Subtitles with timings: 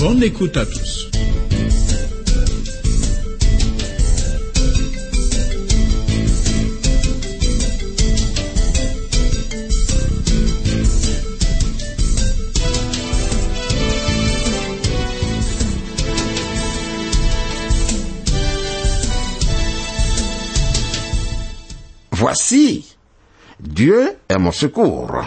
[0.00, 1.10] Bonne écoute à tous.
[22.12, 22.96] Voici,
[23.60, 25.26] Dieu est mon secours.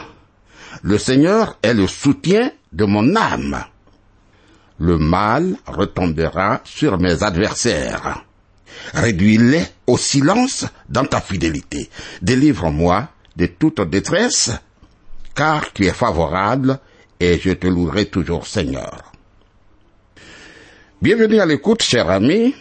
[0.82, 3.64] Le Seigneur est le soutien de mon âme.
[4.80, 8.26] Le mal retombera sur mes adversaires.
[8.94, 11.90] Réduis-les au silence dans ta fidélité.
[12.22, 14.52] Délivre-moi de toute détresse,
[15.36, 16.80] car tu es favorable
[17.20, 19.12] et je te louerai toujours, Seigneur.
[21.02, 22.56] Bienvenue à l'écoute, cher ami.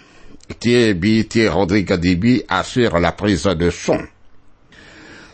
[0.60, 4.00] Thierry Thierry Rodrigue Dibi assure la prise de son.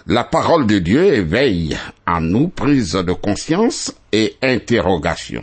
[0.06, 1.76] La parole de Dieu éveille
[2.06, 5.42] en nous prise de conscience et interrogation.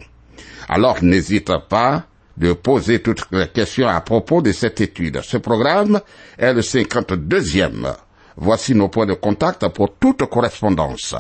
[0.67, 2.05] Alors n'hésite pas
[2.37, 5.21] de poser toutes les questions à propos de cette étude.
[5.23, 6.01] Ce programme
[6.37, 7.93] est le 52e.
[8.37, 11.15] Voici nos points de contact pour toute correspondance.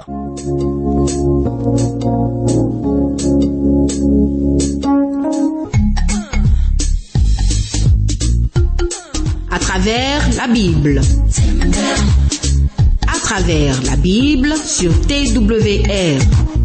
[9.51, 10.99] À travers la Bible.
[13.07, 16.64] À travers la Bible sur TWR.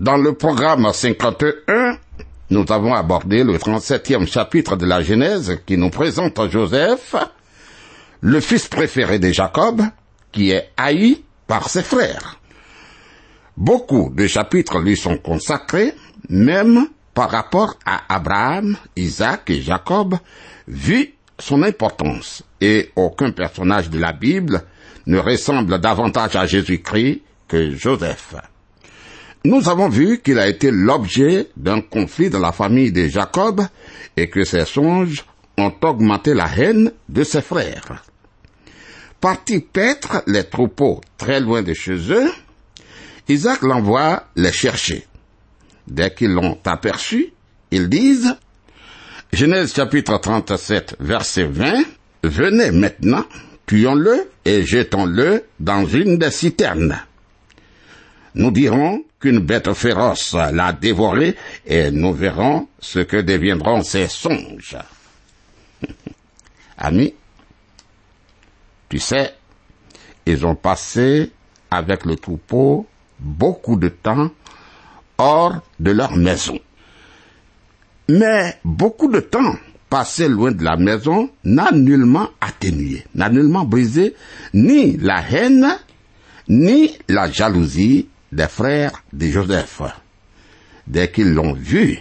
[0.00, 1.98] Dans le programme 51,
[2.50, 7.14] nous avons abordé le 37e chapitre de la Genèse qui nous présente Joseph,
[8.20, 9.82] le fils préféré de Jacob,
[10.32, 12.38] qui est haï par ses frères.
[13.58, 15.92] Beaucoup de chapitres lui sont consacrés,
[16.28, 20.14] même par rapport à Abraham, Isaac et Jacob,
[20.68, 22.44] vu son importance.
[22.60, 24.62] Et aucun personnage de la Bible
[25.06, 28.36] ne ressemble davantage à Jésus-Christ que Joseph.
[29.44, 33.62] Nous avons vu qu'il a été l'objet d'un conflit dans la famille de Jacob
[34.16, 35.24] et que ses songes
[35.56, 38.04] ont augmenté la haine de ses frères.
[39.20, 42.30] Parti paître les troupeaux très loin de chez eux,
[43.28, 45.06] Isaac l'envoie les chercher.
[45.86, 47.32] Dès qu'ils l'ont aperçu,
[47.70, 48.36] ils disent,
[49.32, 51.84] Genèse chapitre 37, verset 20,
[52.24, 53.24] Venez maintenant,
[53.66, 56.98] tuons-le et jetons-le dans une des citernes.
[58.34, 64.76] Nous dirons qu'une bête féroce l'a dévoré et nous verrons ce que deviendront ses songes.
[66.78, 67.14] Amis,
[68.88, 69.34] tu sais,
[70.26, 71.30] ils ont passé
[71.70, 72.86] avec le troupeau
[73.20, 74.30] beaucoup de temps
[75.18, 76.58] hors de leur maison.
[78.08, 79.54] Mais beaucoup de temps
[79.88, 84.14] passé loin de la maison n'a nullement atténué, n'a nullement brisé
[84.54, 85.66] ni la haine,
[86.48, 89.82] ni la jalousie des frères de Joseph.
[90.86, 91.98] Dès qu'ils l'ont vu,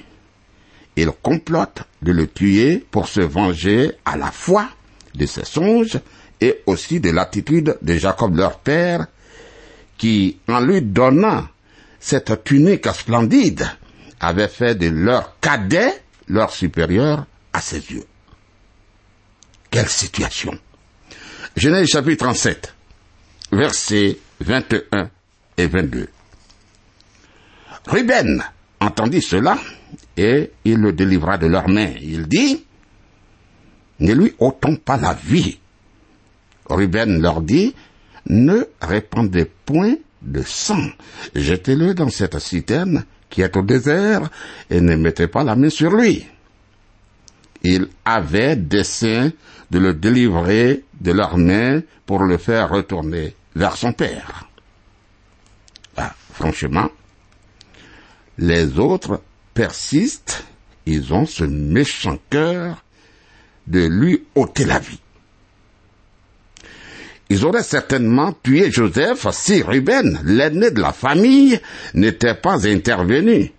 [0.96, 4.70] ils complotent de le tuer pour se venger à la fois
[5.16, 6.00] de ses songes
[6.40, 9.08] et aussi de l'attitude de Jacob leur père,
[9.98, 11.48] qui, en lui donnant
[12.00, 13.68] cette tunique splendide,
[14.20, 18.06] avait fait de leur cadet leur supérieur à ses yeux.
[19.70, 20.58] Quelle situation
[21.56, 22.74] Genèse chapitre 37,
[23.52, 25.10] versets 21
[25.58, 26.08] et 22.
[27.88, 28.44] Ruben
[28.80, 29.58] entendit cela
[30.16, 31.94] et il le délivra de leurs mains.
[32.02, 32.64] Il dit,
[34.00, 35.60] ne lui ôtons pas la vie.
[36.70, 37.74] Ruben leur dit,
[38.30, 40.84] ne répandez point de sang.
[41.36, 44.30] Jetez-le dans cette citerne qui est au désert
[44.70, 46.26] et ne mettez pas la main sur lui.
[47.64, 49.32] ils avaient dessein
[49.72, 54.48] de le délivrer de leurs mains pour le faire retourner vers son père.
[55.98, 56.90] Ah, franchement,
[58.38, 59.22] les autres
[59.54, 60.46] persistent,
[60.86, 62.84] ils ont ce méchant cœur
[63.66, 65.00] de lui ôter la vie.
[67.30, 71.60] Ils auraient certainement tué Joseph si Ruben, l'aîné de la famille,
[71.94, 73.52] n'était pas intervenu.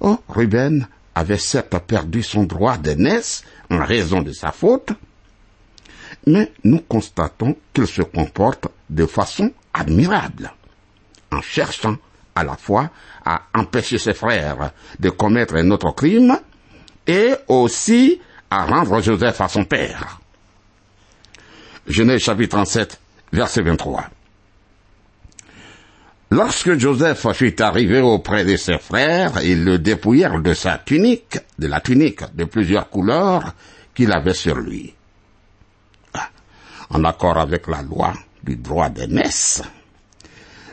[0.00, 4.90] Oh, Ruben avait certes perdu son droit d'aînesse en raison de sa faute,
[6.26, 10.52] mais nous constatons qu'il se comporte de façon admirable,
[11.32, 11.96] en cherchant
[12.34, 12.90] à la fois
[13.24, 16.38] à empêcher ses frères de commettre un autre crime
[17.06, 18.20] et aussi
[18.50, 20.20] à rendre Joseph à son père.
[21.86, 22.98] Genèse chapitre 37,
[23.32, 24.08] verset 23.
[26.30, 31.66] Lorsque Joseph fut arrivé auprès de ses frères, ils le dépouillèrent de sa tunique, de
[31.66, 33.54] la tunique de plusieurs couleurs
[33.94, 34.94] qu'il avait sur lui.
[36.14, 36.30] Ah,
[36.88, 39.62] en accord avec la loi du droit d'aînesse,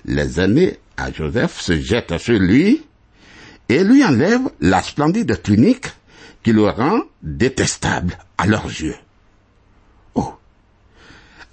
[0.05, 2.85] les aînés à Joseph se jettent sur lui
[3.67, 5.87] et lui enlèvent la splendide tunique
[6.41, 8.95] qui le rend détestable à leurs yeux.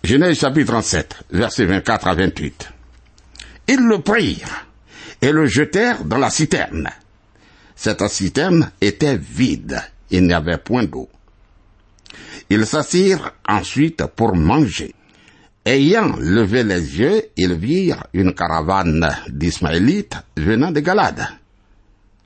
[0.08, 2.70] Genèse chapitre 37, versets 24 à 28.
[3.69, 4.64] Ils le prirent
[5.20, 6.88] et le jetèrent dans la citerne.
[7.76, 11.10] Cette citerne était vide, il n'y avait point d'eau.
[12.49, 14.94] Ils s'assirent ensuite pour manger.
[15.66, 21.28] Ayant levé les yeux, ils virent une caravane d'Ismaélites venant de Galade.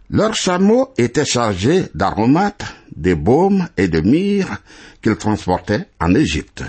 [0.09, 2.65] Leurs chameaux étaient chargés d'aromates,
[2.95, 4.59] de baumes et de myrrhe
[5.03, 6.63] qu'ils transportaient en Égypte.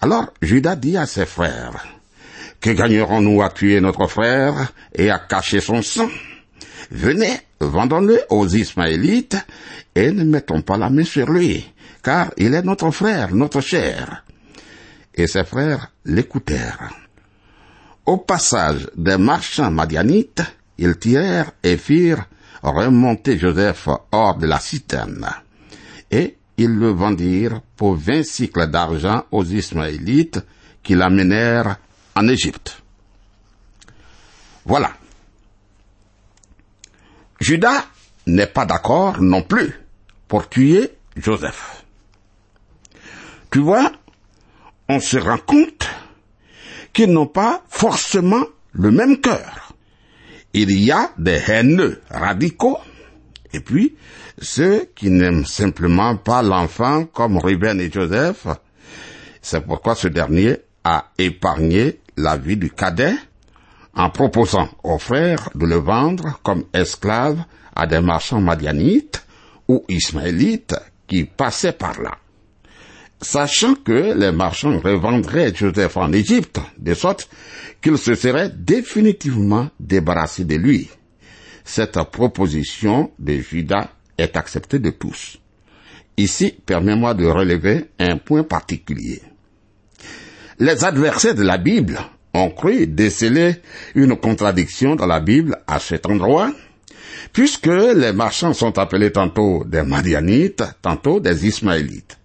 [0.00, 1.84] Alors Judas dit à ses frères,
[2.60, 6.08] Que gagnerons-nous à tuer notre frère et à cacher son sang?
[6.90, 9.36] Venez, vendons-le aux Ismaélites
[9.94, 11.70] et ne mettons pas la main sur lui,
[12.02, 14.24] car il est notre frère, notre chair.
[15.14, 16.90] Et ses frères l'écoutèrent.
[18.06, 20.42] Au passage des marchands madianites,
[20.78, 22.24] ils tirèrent et firent
[22.62, 25.28] remonter Joseph hors de la citerne.
[26.60, 30.40] Ils le vendirent pour vingt cycles d'argent aux Ismaélites
[30.82, 31.78] qui l'amenèrent
[32.14, 32.82] en Égypte.
[34.66, 34.92] Voilà.
[37.40, 37.86] Judas
[38.26, 39.72] n'est pas d'accord non plus
[40.28, 41.82] pour tuer Joseph.
[43.50, 43.90] Tu vois,
[44.90, 45.88] on se rend compte
[46.92, 49.72] qu'ils n'ont pas forcément le même cœur.
[50.52, 52.76] Il y a des haineux radicaux
[53.54, 53.96] et puis
[54.40, 58.46] ceux qui n'aiment simplement pas l'enfant comme Ruben et Joseph.
[59.42, 63.14] C'est pourquoi ce dernier a épargné la vie du cadet
[63.94, 67.44] en proposant aux frères de le vendre comme esclave
[67.74, 69.24] à des marchands madianites
[69.68, 70.76] ou ismaélites
[71.06, 72.16] qui passaient par là.
[73.20, 77.28] Sachant que les marchands revendraient Joseph en Égypte, de sorte
[77.82, 80.88] qu'il se serait définitivement débarrassé de lui.
[81.64, 83.90] Cette proposition de Judas
[84.20, 85.38] est acceptée de tous.
[86.16, 89.22] Ici, permets-moi de relever un point particulier.
[90.58, 91.98] Les adversaires de la Bible
[92.34, 93.56] ont cru déceler
[93.94, 96.52] une contradiction dans la Bible à cet endroit,
[97.32, 102.18] puisque les marchands sont appelés tantôt des Madianites, tantôt des Ismaélites.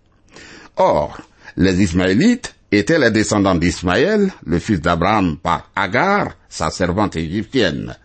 [0.78, 1.22] Or,
[1.58, 7.96] les Ismaélites étaient les descendants d'Ismaël, le fils d'Abraham par Agar, sa servante égyptienne.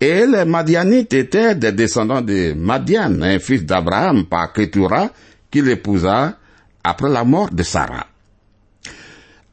[0.00, 5.10] Et les Madianites étaient des descendants de Madian, un fils d'Abraham par Ketura,
[5.50, 6.38] qu'il épousa
[6.82, 8.06] après la mort de Sarah.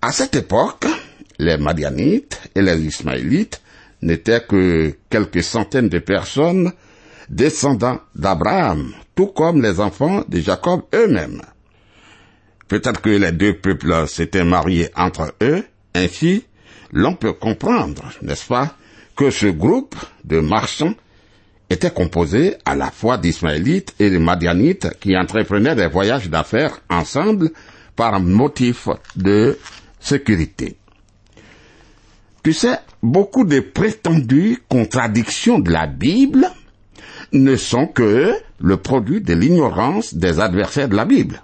[0.01, 0.85] À cette époque,
[1.37, 3.61] les Madianites et les Ismaélites
[4.01, 6.71] n'étaient que quelques centaines de personnes
[7.29, 11.41] descendants d'Abraham, tout comme les enfants de Jacob eux-mêmes.
[12.69, 15.63] Peut-être que les deux peuples s'étaient mariés entre eux,
[15.93, 16.45] ainsi
[16.93, 18.75] l'on peut comprendre, n'est-ce pas,
[19.17, 20.93] que ce groupe de marchands
[21.69, 27.49] était composé à la fois d'Ismaélites et de Madianites qui entreprenaient des voyages d'affaires ensemble
[27.95, 29.57] par motif de
[29.99, 30.77] sécurité.
[32.43, 36.47] Tu sais, beaucoup de prétendues contradictions de la Bible
[37.33, 41.41] ne sont que le produit de l'ignorance des adversaires de la Bible.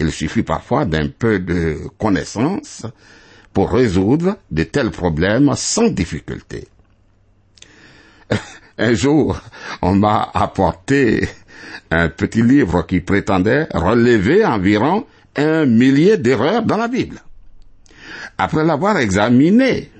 [0.00, 2.86] Il suffit parfois d'un peu de connaissance
[3.52, 6.66] pour résoudre de tels problèmes sans difficulté.
[8.78, 9.40] Un jour,
[9.82, 11.28] on m'a apporté
[11.90, 15.06] un petit livre qui prétendait relever environ
[15.36, 17.20] un millier d'erreurs dans la Bible.
[18.38, 19.90] Après l'avoir examiné,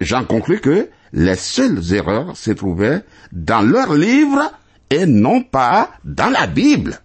[0.00, 4.52] j'en conclus que les seules erreurs se trouvaient dans leur livre
[4.90, 7.00] et non pas dans la Bible.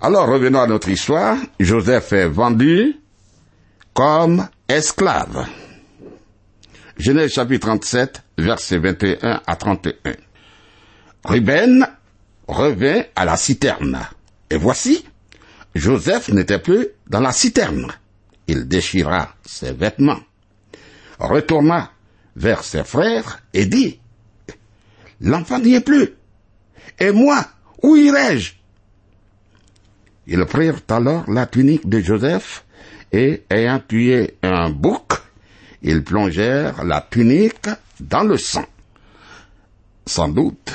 [0.00, 1.36] Alors revenons à notre histoire.
[1.58, 2.96] Joseph est vendu
[3.92, 5.46] comme esclave.
[6.98, 10.14] Genèse chapitre 37, versets 21 à 31.
[11.24, 11.86] Ruben
[12.46, 14.00] revint à la citerne.
[14.50, 15.04] Et voici,
[15.74, 17.90] Joseph n'était plus dans la citerne.
[18.46, 20.20] Il déchira ses vêtements,
[21.18, 21.92] retourna
[22.36, 23.98] vers ses frères et dit,
[25.20, 26.10] L'enfant n'y est plus.
[26.98, 27.46] Et moi,
[27.82, 28.52] où irai-je?
[30.26, 32.64] Ils prirent alors la tunique de Joseph
[33.12, 35.12] et, ayant tué un bouc,
[35.82, 37.68] ils plongèrent la tunique
[38.00, 38.66] dans le sang.
[40.06, 40.72] Sans doute,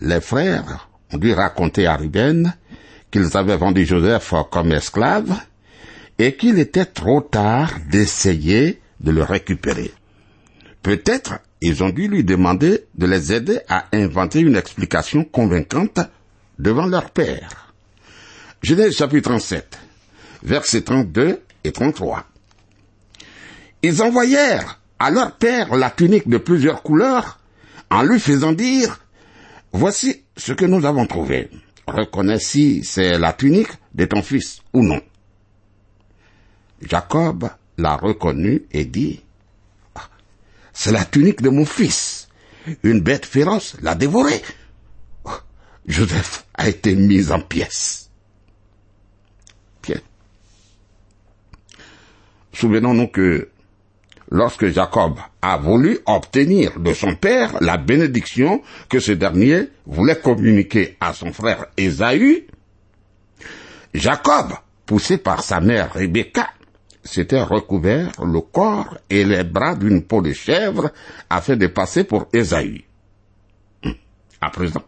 [0.00, 2.54] les frères ont dû raconter à Ruben
[3.10, 5.34] qu'ils avaient vendu Joseph comme esclave
[6.18, 9.92] et qu'il était trop tard d'essayer de le récupérer.
[10.82, 16.00] Peut-être ils ont dû lui demander de les aider à inventer une explication convaincante
[16.58, 17.72] devant leur père.
[18.62, 19.78] Genèse chapitre 37,
[20.42, 22.24] versets 32 et 33.
[23.82, 27.38] Ils envoyèrent leur père la tunique de plusieurs couleurs
[27.90, 29.00] en lui faisant dire,
[29.72, 31.50] voici ce que nous avons trouvé.
[31.86, 35.00] Reconnais si c'est la tunique de ton fils ou non.
[36.82, 37.48] Jacob
[37.78, 39.22] l'a reconnu et dit,
[39.94, 40.08] Ah,
[40.72, 42.28] c'est la tunique de mon fils.
[42.82, 44.42] Une bête féroce l'a dévoré.
[45.24, 45.30] Oh,
[45.86, 48.06] Joseph a été mis en pièces.
[52.56, 53.50] Souvenons-nous que
[54.30, 60.96] lorsque Jacob a voulu obtenir de son père la bénédiction que ce dernier voulait communiquer
[61.00, 62.46] à son frère Ésaü,
[63.94, 64.52] Jacob,
[64.84, 66.50] poussé par sa mère Rebecca,
[67.02, 70.90] s'était recouvert le corps et les bras d'une peau de chèvre
[71.30, 72.84] afin de passer pour Ésaü.
[73.84, 73.94] Hum.
[74.40, 74.82] À présent,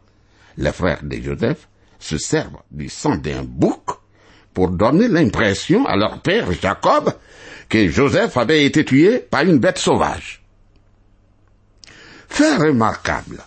[0.56, 1.68] les frères de Joseph
[1.98, 3.82] se servent du sang d'un bouc
[4.52, 7.12] pour donner l'impression à leur père Jacob
[7.68, 10.42] que Joseph avait été tué par une bête sauvage.
[12.28, 13.42] Fait remarquable.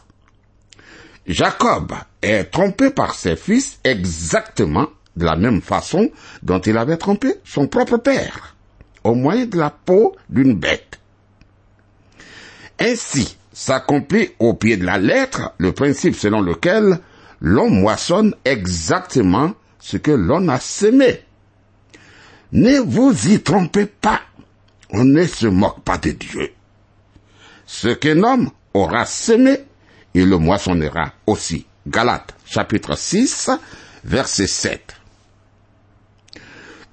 [1.28, 6.10] Jacob est trompé par ses fils exactement de la même façon
[6.44, 8.56] dont il avait trompé son propre père,
[9.04, 11.00] au moyen de la peau d'une bête.
[12.80, 17.00] Ainsi s'accomplit au pied de la lettre le principe selon lequel
[17.42, 21.22] l'on moissonne exactement ce que l'on a semé.
[22.52, 24.22] Ne vous y trompez pas.
[24.90, 26.52] On ne se moque pas de Dieu.
[27.66, 29.60] Ce qu'un homme aura semé,
[30.14, 31.66] il le moissonnera aussi.
[31.88, 33.50] Galates chapitre 6,
[34.04, 34.96] verset 7.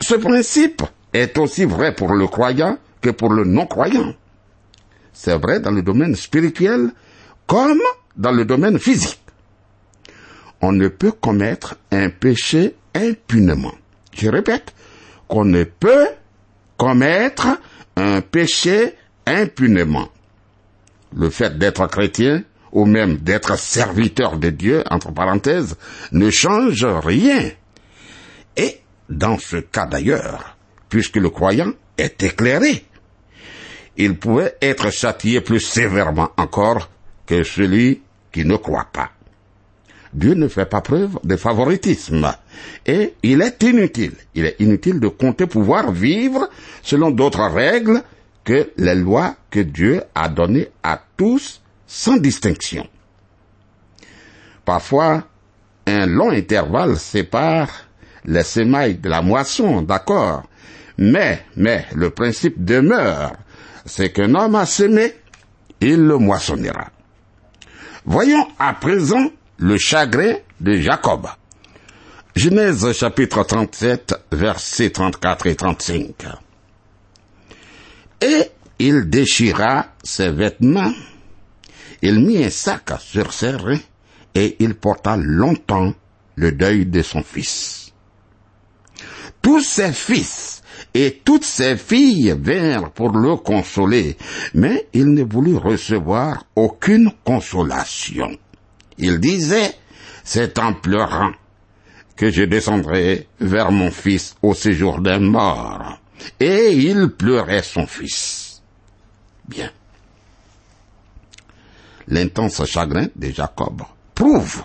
[0.01, 4.15] Ce principe est aussi vrai pour le croyant que pour le non-croyant.
[5.13, 6.93] C'est vrai dans le domaine spirituel
[7.49, 7.81] comme
[8.17, 9.21] dans le domaine physique.
[10.61, 13.75] On ne peut commettre un péché impunément.
[14.13, 14.75] Je répète,
[15.29, 16.09] qu'on ne peut
[16.77, 17.47] commettre
[17.97, 18.95] un péché
[19.27, 20.09] impunément.
[21.15, 22.43] Le fait d'être chrétien
[22.73, 25.77] ou même d'être serviteur de Dieu, entre parenthèses,
[26.13, 27.51] ne change rien.
[28.57, 30.57] Et dans ce cas d'ailleurs,
[30.89, 32.85] puisque le croyant est éclairé,
[33.97, 36.91] il pouvait être châtié plus sévèrement encore
[37.27, 39.11] que celui qui ne croit pas.
[40.13, 42.33] Dieu ne fait pas preuve de favoritisme.
[42.87, 46.49] Et il est inutile, il est inutile de compter pouvoir vivre
[46.83, 48.03] selon d'autres règles
[48.45, 52.87] que les lois que Dieu a données à tous sans distinction.
[54.65, 55.25] Parfois,
[55.87, 57.69] un long intervalle sépare
[58.25, 60.43] les semailles de la moisson, d'accord,
[60.99, 63.33] mais, mais, le principe demeure,
[63.87, 65.15] c'est qu'un homme a semé,
[65.81, 66.89] il le moissonnera.
[68.05, 71.27] Voyons à présent le chagrin de Jacob.
[72.37, 76.27] Genèse chapitre 37, versets 34 et 35.
[78.21, 80.93] Et il déchira ses vêtements,
[82.03, 83.81] il mit un sac sur ses reins,
[84.35, 85.93] et il porta longtemps
[86.37, 87.93] le deuil de son fils.
[89.43, 90.63] Tous ses fils
[90.95, 94.17] et toutes ses filles vinrent pour le consoler,
[94.55, 98.39] mais il ne voulut recevoir aucune consolation.
[98.99, 99.75] Il disait,
[100.25, 101.33] c'est en pleurant
[102.17, 106.01] que je descendrai vers mon fils au séjour des morts.
[106.41, 108.61] Et il pleurait son fils.
[109.47, 109.71] Bien.
[112.09, 113.83] L'intense chagrin de Jacob
[114.15, 114.65] prouve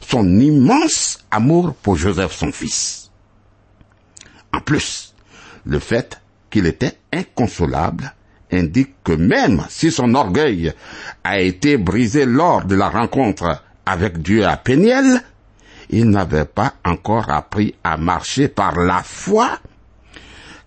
[0.00, 3.10] son immense amour pour Joseph son fils.
[4.52, 5.14] En plus,
[5.64, 8.12] le fait qu'il était inconsolable
[8.52, 10.72] indique que même si son orgueil
[11.24, 15.22] a été brisé lors de la rencontre avec Dieu à Péniel,
[15.90, 19.58] il n'avait pas encore appris à marcher par la foi,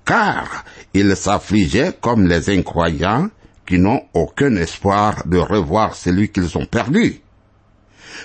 [0.06, 3.30] car il s'affligeait comme les incroyants
[3.66, 7.22] qui n'ont aucun espoir de revoir celui qu'ils ont perdu.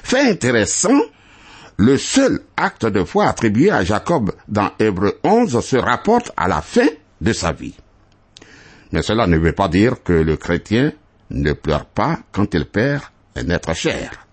[0.02, 1.00] Fait intéressant,
[1.78, 6.60] le seul acte de foi attribué à Jacob dans Hébreu 11 se rapporte à la
[6.60, 6.86] fin
[7.22, 7.74] de sa vie.
[8.92, 10.92] Mais cela ne veut pas dire que le chrétien
[11.30, 13.02] ne pleure pas quand il perd
[13.36, 14.26] un être cher.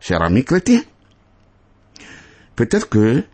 [0.00, 0.82] Cher ami chrétien,
[2.56, 3.24] peut-être que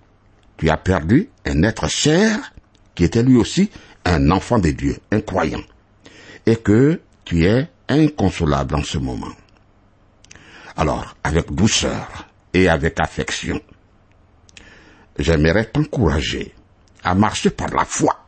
[0.57, 2.53] tu as perdu un être cher
[2.95, 3.71] qui était lui aussi
[4.05, 5.63] un enfant de Dieu, un croyant,
[6.47, 9.33] et que tu es inconsolable en ce moment.
[10.77, 13.61] Alors, avec douceur et avec affection,
[15.19, 16.55] j'aimerais t'encourager
[17.03, 18.26] à marcher par la foi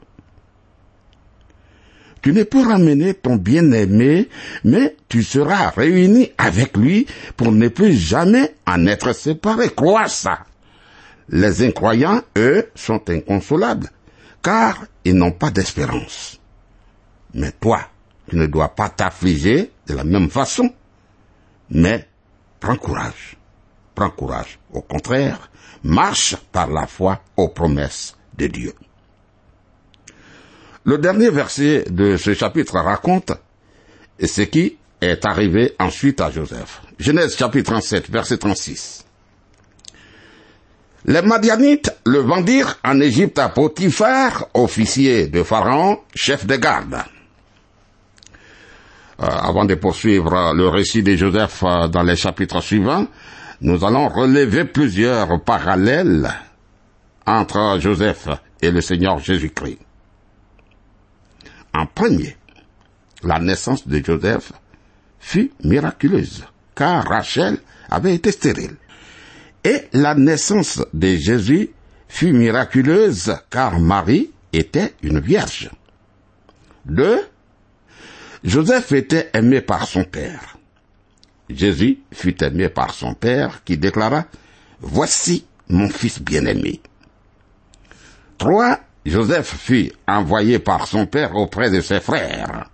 [2.23, 4.29] tu ne peux ramener ton bien-aimé,
[4.65, 7.07] mais tu seras réuni avec lui
[7.37, 9.71] pour ne plus jamais en être séparé.
[9.71, 10.41] Crois ça?
[11.29, 13.91] Les incroyants, eux, sont inconsolables,
[14.43, 16.41] car ils n'ont pas d'espérance.
[17.35, 17.81] Mais toi,
[18.29, 20.73] tu ne dois pas t'affliger de la même façon.
[21.71, 22.09] Mais
[22.61, 23.37] prends courage.
[23.95, 24.59] Prends courage.
[24.73, 25.51] Au contraire,
[25.83, 28.73] marche par la foi aux promesses de Dieu.
[30.85, 33.33] Le dernier verset de ce chapitre raconte
[34.23, 36.81] ce qui est arrivé ensuite à Joseph.
[36.99, 39.05] Genèse chapitre 37, verset 36.
[41.05, 46.97] Les Madianites le vendirent en Égypte à Potiphar, officier de Pharaon, chef de garde.
[49.21, 53.07] Euh, avant de poursuivre le récit de Joseph euh, dans les chapitres suivants,
[53.61, 56.31] nous allons relever plusieurs parallèles
[57.27, 58.29] entre Joseph
[58.61, 59.79] et le Seigneur Jésus-Christ.
[61.79, 62.37] En premier,
[63.23, 64.53] la naissance de Joseph
[65.21, 67.57] fut miraculeuse, car Rachel
[67.89, 68.75] avait été stérile.
[69.63, 71.71] Et la naissance de Jésus
[72.09, 75.71] fut miraculeuse, car Marie était une vierge.
[76.85, 77.21] Deux,
[78.43, 80.59] Joseph était aimé par son père.
[81.49, 84.25] Jésus fut aimé par son père qui déclara,
[84.81, 86.81] Voici mon fils bien-aimé.
[88.37, 92.69] Trois, Joseph fut envoyé par son père auprès de ses frères.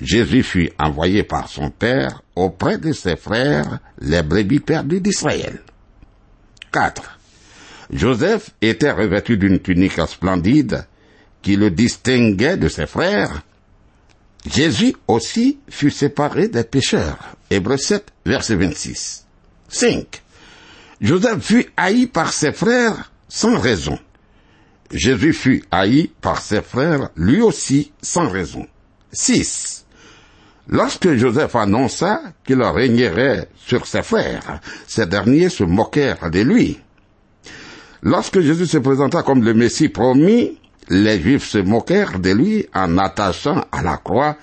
[0.00, 5.60] Jésus fut envoyé par son père auprès de ses frères, les brebis perdues d'Israël.
[6.72, 7.18] 4.
[7.92, 10.86] Joseph était revêtu d'une tunique splendide
[11.42, 13.42] qui le distinguait de ses frères.
[14.50, 17.36] Jésus aussi fut séparé des pécheurs.
[17.50, 19.26] Hébreu 7, verset 26.
[19.68, 20.22] 5.
[21.00, 23.98] Joseph fut haï par ses frères sans raison.
[24.92, 28.66] Jésus fut haï par ses frères, lui aussi, sans raison.
[29.12, 29.86] 6.
[30.68, 36.78] Lorsque Joseph annonça qu'il régnerait sur ses frères, ces derniers se moquèrent de lui.
[38.02, 42.98] Lorsque Jésus se présenta comme le Messie promis, les Juifs se moquèrent de lui en
[42.98, 44.36] attachant à la croix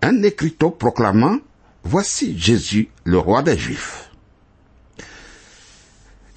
[0.00, 1.38] un écriteau proclamant
[1.84, 4.10] Voici Jésus, le roi des Juifs.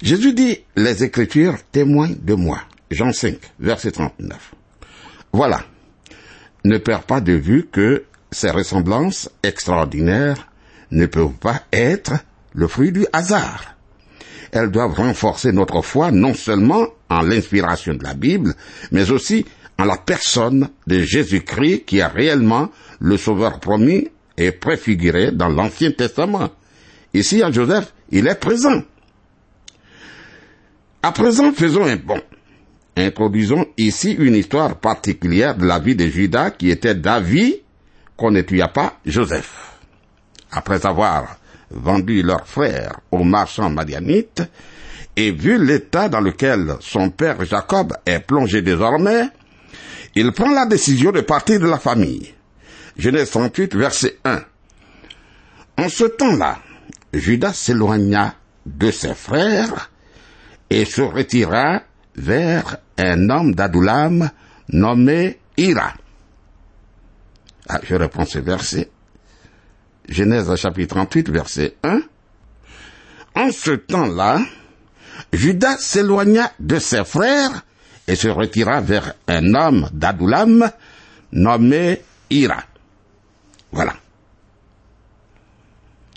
[0.02, 2.60] Jésus dit, les Écritures témoignent de moi.
[2.90, 4.54] Jean 5, verset 39.
[5.32, 5.60] Voilà.
[6.64, 10.48] Ne perds pas de vue que ces ressemblances extraordinaires
[10.90, 12.12] ne peuvent pas être
[12.54, 13.76] le fruit du hasard.
[14.52, 18.54] Elles doivent renforcer notre foi non seulement en l'inspiration de la Bible,
[18.90, 19.44] mais aussi
[19.78, 22.70] en la personne de Jésus-Christ qui est réellement
[23.00, 26.50] le Sauveur promis et préfiguré dans l'Ancien Testament.
[27.14, 28.82] Ici, en Joseph, il est présent.
[31.02, 32.20] À présent, faisons un bond.
[32.96, 37.56] Introduisons ici une histoire particulière de la vie de Judas qui était d'avis
[38.16, 39.72] qu'on ne tuait pas Joseph.
[40.50, 41.36] Après avoir
[41.70, 44.42] vendu leur frère aux marchands madianites
[45.14, 49.28] et vu l'état dans lequel son père Jacob est plongé désormais,
[50.14, 52.32] il prend la décision de partir de la famille.
[52.96, 54.40] Genèse 38, verset 1.
[55.76, 56.60] En ce temps-là,
[57.12, 59.90] Judas s'éloigna de ses frères
[60.70, 61.82] et se retira
[62.16, 64.30] vers un homme d'Adulam
[64.68, 65.94] nommé Ira.
[67.68, 68.90] Ah, je reprends ce verset.
[70.08, 72.00] Genèse chapitre 38, verset 1.
[73.34, 74.40] En ce temps-là,
[75.32, 77.62] Judas s'éloigna de ses frères
[78.06, 80.70] et se retira vers un homme d'Adulam
[81.32, 82.62] nommé Ira.
[83.72, 83.94] Voilà.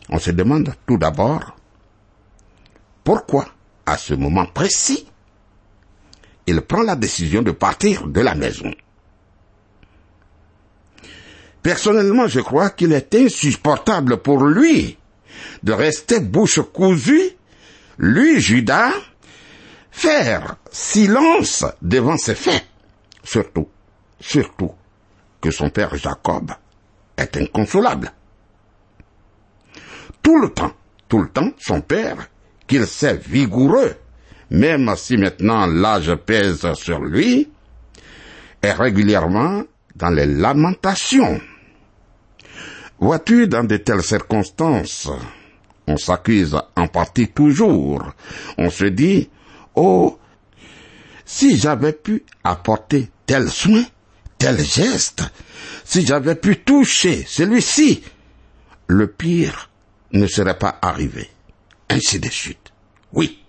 [0.10, 1.56] On se demande tout d'abord
[3.04, 3.48] pourquoi
[3.86, 5.08] à ce moment précis
[6.50, 8.74] il prend la décision de partir de la maison.
[11.62, 14.98] Personnellement, je crois qu'il est insupportable pour lui
[15.62, 17.32] de rester bouche cousue,
[18.00, 18.94] lui, Judas,
[19.92, 22.66] faire silence devant ses faits.
[23.24, 23.68] Surtout,
[24.20, 24.72] surtout
[25.42, 26.52] que son père Jacob
[27.16, 28.12] est inconsolable.
[30.24, 30.74] Tout le temps,
[31.08, 32.30] tout le temps, son père,
[32.68, 33.96] qu'il sait vigoureux,
[34.52, 37.50] même si maintenant l'âge pèse sur lui,
[38.62, 39.64] est régulièrement
[39.96, 41.40] dans les lamentations.
[43.00, 45.10] Vois-tu, dans de telles circonstances,
[45.88, 48.12] on s'accuse en partie toujours.
[48.58, 49.30] On se dit,
[49.76, 50.20] oh,
[51.26, 53.84] si j'avais pu apporter tel soin,
[54.38, 55.24] tel geste,
[55.86, 58.04] si j'avais pu toucher celui-ci,
[58.88, 59.70] le pire
[60.12, 61.30] ne serait pas arrivé.
[61.90, 62.72] Ainsi de suite.
[63.14, 63.40] Oui.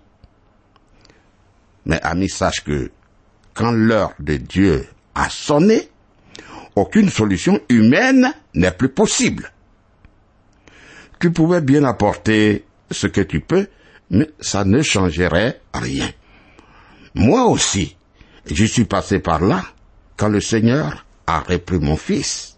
[1.85, 2.91] Mais ami, sache que
[3.53, 5.89] quand l'heure de Dieu a sonné,
[6.75, 9.51] aucune solution humaine n'est plus possible.
[11.19, 13.67] Tu pouvais bien apporter ce que tu peux,
[14.09, 16.09] mais ça ne changerait rien.
[17.13, 17.95] Moi aussi,
[18.45, 19.63] je suis passé par là
[20.17, 22.57] quand le Seigneur a repris mon fils.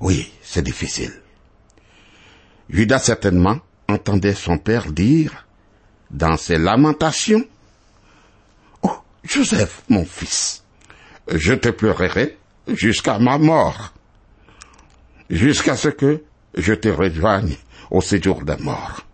[0.00, 1.12] Oui, c'est difficile.
[2.70, 5.46] Judas certainement entendait son père dire,
[6.10, 7.44] dans ses lamentations,
[9.24, 10.64] Joseph, mon fils,
[11.28, 13.92] je te pleurerai jusqu'à ma mort,
[15.30, 17.56] jusqu'à ce que je te rejoigne
[17.90, 19.06] au séjour des morts.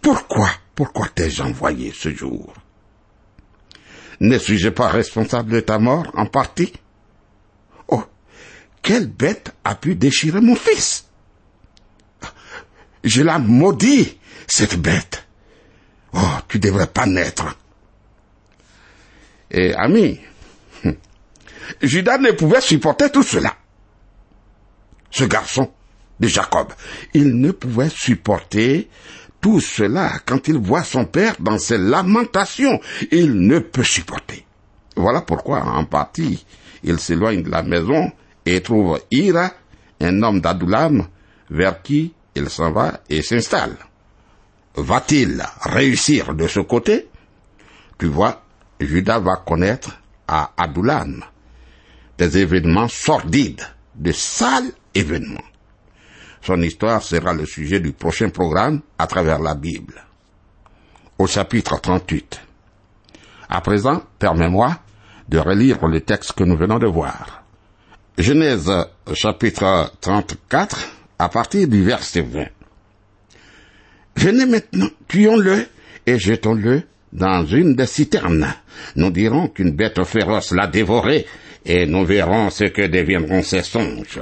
[0.00, 2.54] Pourquoi, pourquoi t'ai-je envoyé ce jour?
[4.20, 6.72] Ne suis-je pas responsable de ta mort en partie?
[7.88, 8.04] Oh,
[8.82, 11.04] quelle bête a pu déchirer mon fils?
[13.04, 15.26] Je la maudis, cette bête.
[16.14, 17.56] Oh, tu devrais pas naître.
[19.50, 20.20] Et ami,
[21.82, 23.56] Judas ne pouvait supporter tout cela.
[25.10, 25.70] Ce garçon
[26.20, 26.72] de Jacob,
[27.14, 28.88] il ne pouvait supporter
[29.40, 32.80] tout cela quand il voit son père dans ses lamentations.
[33.10, 34.44] Il ne peut supporter.
[34.96, 36.44] Voilà pourquoi, en partie,
[36.82, 38.10] il s'éloigne de la maison
[38.44, 39.52] et trouve Ira,
[40.00, 41.06] un homme d'Adulam,
[41.50, 43.76] vers qui il s'en va et s'installe.
[44.76, 47.08] Va-t-il réussir de ce côté?
[47.98, 48.44] Tu vois,
[48.80, 51.24] Judas va connaître à Adulam
[52.16, 55.40] des événements sordides, de sales événements.
[56.42, 59.94] Son histoire sera le sujet du prochain programme à travers la Bible.
[61.18, 62.40] Au chapitre 38.
[63.48, 64.78] À présent, permets-moi
[65.28, 67.42] de relire le texte que nous venons de voir.
[68.16, 68.70] Genèse
[69.14, 70.88] chapitre 34
[71.18, 72.46] à partir du verset 20.
[74.16, 75.66] Venez maintenant, tuons-le
[76.06, 76.82] et jetons-le
[77.12, 78.54] dans une des citernes.
[78.96, 81.26] Nous dirons qu'une bête féroce l'a dévoré
[81.64, 84.20] et nous verrons ce que deviendront ses songes.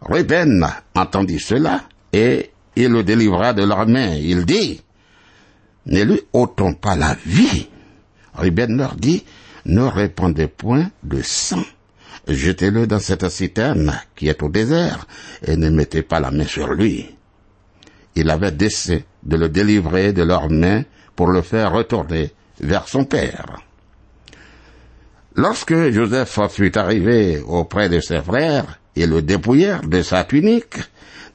[0.00, 4.14] Ruben entendit cela et il le délivra de leurs mains.
[4.14, 4.80] Il dit,
[5.86, 7.68] ne lui ôtons pas la vie.
[8.34, 9.24] Ruben leur dit,
[9.66, 11.64] ne répandez point de sang.
[12.28, 15.06] Jetez-le dans cette citerne qui est au désert
[15.44, 17.14] et ne mettez pas la main sur lui.
[18.14, 20.84] Il avait décidé de le délivrer de leurs mains
[21.22, 23.60] pour le faire retourner vers son père.
[25.36, 30.78] Lorsque Joseph fut arrivé auprès de ses frères, ils le dépouillèrent de sa tunique,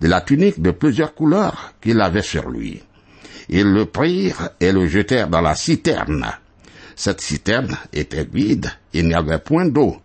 [0.02, 2.84] de la tunique de plusieurs couleurs qu'il avait sur lui.
[3.48, 6.34] Ils le prirent et le jetèrent dans la citerne.
[6.98, 9.96] Cette citerne était vide, il n'y avait point d'eau.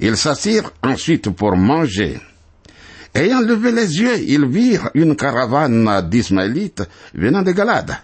[0.00, 2.18] Ils s'assirent ensuite pour manger.
[3.14, 6.82] Ayant levé les yeux, ils virent une caravane d'Ismaélites
[7.14, 7.94] venant de Galade.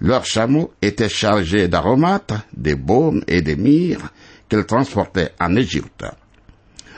[0.00, 4.10] Leurs chameaux étaient chargés d'aromates, de baumes et de myrrhes
[4.48, 6.04] qu'ils transportaient en Égypte.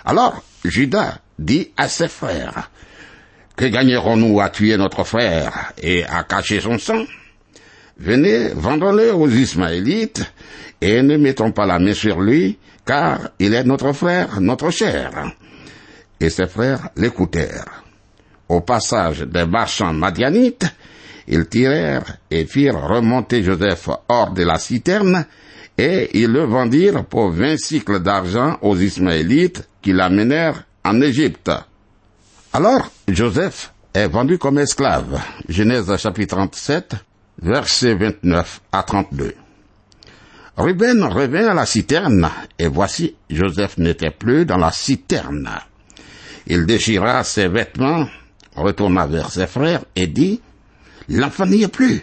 [0.05, 2.71] Alors Judas dit à ses frères,
[3.57, 7.05] Que gagnerons-nous à tuer notre frère et à cacher son sang?
[7.99, 10.25] Venez, vendons-le aux Ismaélites
[10.81, 15.33] et ne mettons pas la main sur lui, car il est notre frère, notre cher.
[16.21, 17.83] Et ses frères l'écoutèrent.
[18.49, 20.67] Au passage des marchands madianites,
[21.29, 25.27] ils tirèrent et firent remonter Joseph hors de la citerne,
[25.77, 31.51] et ils le vendirent pour vingt cycles d'argent aux Ismaélites qui l'amenèrent en Égypte.
[32.53, 35.21] Alors Joseph est vendu comme esclave.
[35.49, 36.97] Genèse chapitre 37,
[37.43, 39.35] versets 29 à 32.
[40.57, 45.49] Ruben revint à la citerne, et voici, Joseph n'était plus dans la citerne.
[46.49, 48.07] Il déchira ses vêtements,
[48.57, 50.41] retourna vers ses frères et dit,
[51.09, 52.03] L'enfant n'y est plus,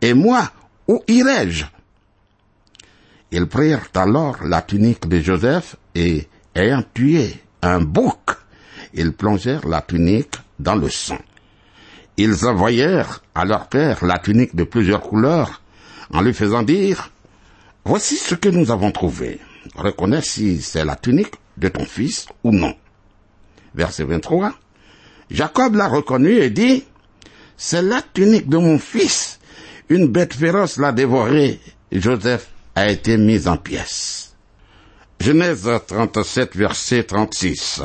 [0.00, 0.50] et moi,
[0.86, 1.66] où irai-je?
[3.30, 8.30] Ils prirent alors la tunique de Joseph et, ayant tué un bouc,
[8.94, 11.18] ils plongèrent la tunique dans le sang.
[12.16, 15.62] ils envoyèrent à leur père la tunique de plusieurs couleurs
[16.10, 17.10] en lui faisant dire,
[17.84, 19.40] Voici ce que nous avons trouvé.
[19.74, 22.74] Reconnais si c'est la tunique de ton fils ou non.
[23.74, 24.52] Verset 23.
[25.30, 26.84] Jacob l'a reconnu et dit,
[27.60, 29.40] C'est la tunique de mon fils.
[29.88, 31.58] Une bête féroce l'a dévoré.
[31.90, 34.36] Joseph a été mis en pièces.
[35.20, 37.82] Genèse 37, verset 36.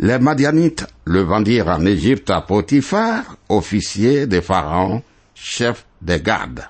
[0.00, 5.02] Les Madianites le vendirent en Égypte à Potiphar, officier des pharaons,
[5.34, 6.68] chef des gardes.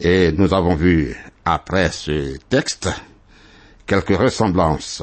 [0.00, 1.14] Et nous avons vu,
[1.44, 2.88] après ce texte,
[3.86, 5.02] quelques ressemblances,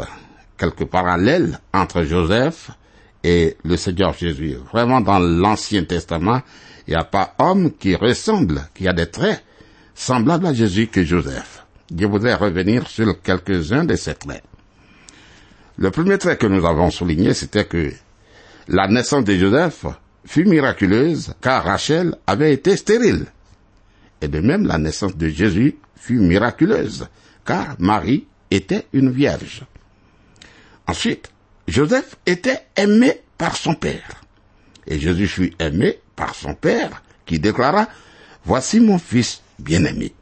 [0.58, 2.72] quelques parallèles entre Joseph
[3.24, 4.56] et le Seigneur Jésus.
[4.72, 6.42] Vraiment, dans l'Ancien Testament,
[6.88, 9.44] il n'y a pas homme qui ressemble, qui a des traits
[9.94, 11.66] semblables à Jésus que Joseph.
[11.96, 14.44] Je voudrais revenir sur quelques-uns de ces traits.
[15.78, 17.92] Le premier trait que nous avons souligné, c'était que
[18.68, 19.86] la naissance de Joseph
[20.26, 23.26] fut miraculeuse car Rachel avait été stérile.
[24.22, 27.08] Et de même, la naissance de Jésus fut miraculeuse
[27.46, 29.64] car Marie était une vierge.
[30.88, 31.32] Ensuite,
[31.70, 34.22] Joseph était aimé par son père.
[34.88, 37.88] Et Jésus fut aimé par son père qui déclara,
[38.46, 40.14] Voici mon fils bien-aimé.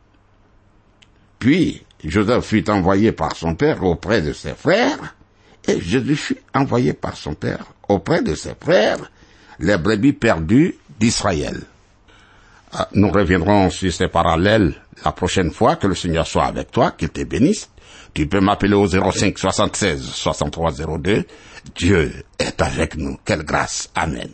[1.40, 5.16] Puis, Joseph fut envoyé par son père auprès de ses frères,
[5.68, 9.12] et Jésus fut envoyé par son père auprès de ses frères,
[9.60, 11.62] les brebis perdues d'Israël.
[12.74, 16.92] Ah, nous reviendrons sur ces parallèles la prochaine fois que le Seigneur soit avec toi,
[16.92, 17.70] qu'il te bénisse.
[18.18, 21.24] Tu peux m'appeler au 05 76 63 02.
[21.76, 23.16] Dieu est avec nous.
[23.24, 23.92] Quelle grâce.
[23.94, 24.32] Amen.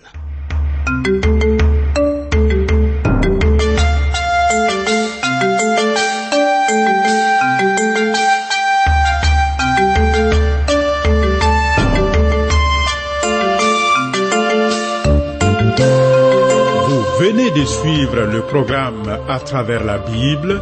[16.87, 20.61] Vous venez de suivre le programme À travers la Bible,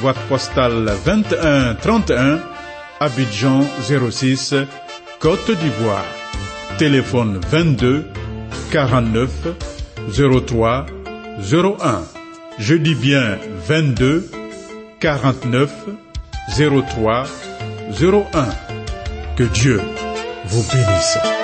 [0.00, 2.40] boîte postale 21 31,
[3.00, 3.64] Abidjan
[4.10, 4.54] 06,
[5.20, 6.04] Côte d'Ivoire.
[6.78, 8.04] Téléphone 22
[8.70, 9.30] 49
[10.46, 10.86] 03
[11.40, 12.02] 01.
[12.58, 14.30] Je dis bien 22
[15.00, 15.70] 49
[16.58, 17.24] 03
[18.00, 18.24] 01.
[19.36, 19.80] Que Dieu
[20.46, 21.35] vous bénisse.